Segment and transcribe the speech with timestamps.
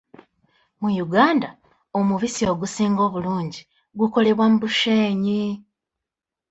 [0.79, 1.49] Mu Uganda
[1.99, 3.61] omubisi ogusinga obulungi
[3.99, 5.41] gukolebwa mu Bushenyi.